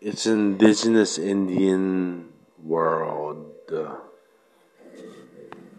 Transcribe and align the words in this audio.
It's 0.00 0.26
indigenous 0.26 1.18
Indian 1.18 2.32
world. 2.62 3.52
Uh, 3.72 3.96